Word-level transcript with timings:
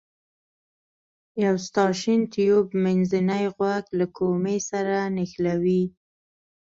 یو 1.43 1.55
ستاشین 1.67 2.21
تیوب 2.33 2.67
منځنی 2.83 3.45
غوږ 3.55 3.85
له 3.99 4.05
کومې 4.17 4.57
سره 4.69 4.97
نښلوي. 5.15 5.83